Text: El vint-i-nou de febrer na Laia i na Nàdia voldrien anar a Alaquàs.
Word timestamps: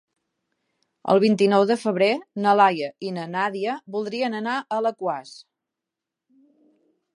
El 1.13 1.19
vint-i-nou 1.23 1.65
de 1.71 1.77
febrer 1.81 2.07
na 2.45 2.55
Laia 2.61 2.89
i 3.09 3.13
na 3.19 3.27
Nàdia 3.35 3.77
voldrien 3.97 4.39
anar 4.43 4.55
a 4.63 4.67
Alaquàs. 4.81 5.37